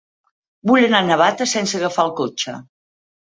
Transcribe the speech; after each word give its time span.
Vull 0.69 0.85
anar 0.85 1.01
a 1.03 1.09
Navata 1.09 1.47
sense 1.51 1.77
agafar 1.81 2.05
el 2.09 2.13
cotxe. 2.21 2.57